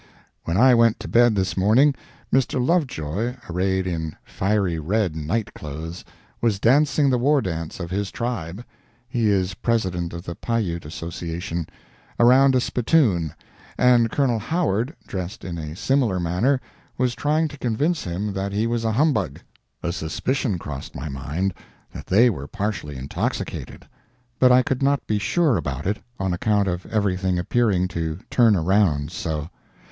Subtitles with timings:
[0.45, 1.93] When I went to bed this morning,
[2.33, 2.59] Mr.
[2.59, 6.03] Lovejoy, arrayed in fiery red night clothes,
[6.41, 8.65] was dancing the war dance of his tribe
[9.07, 11.67] (he is President of the Paiute Association)
[12.19, 13.35] around a spittoon
[13.77, 16.59] and Colonel Howard, dressed in a similar manner,
[16.97, 19.39] was trying to convince him that he was a humbug.
[19.83, 21.53] A suspicion crossed my mind
[21.93, 23.87] that they were partially intoxicated,
[24.39, 28.55] but I could not be sure about it on account of everything appearing to turn
[28.55, 29.51] around so.